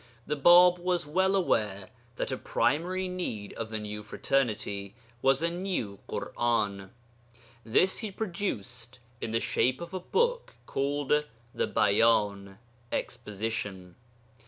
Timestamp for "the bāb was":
0.25-1.05